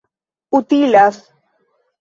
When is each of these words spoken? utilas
utilas 0.59 1.17